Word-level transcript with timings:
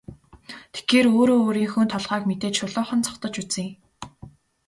Тэгэхээр 0.73 1.07
өөрөө 1.17 1.39
өөрийнхөө 1.45 1.83
толгойг 1.93 2.23
мэдээд 2.27 2.53
шулуухан 2.59 2.99
зугтаж 3.05 3.35
үзье. 3.41 3.67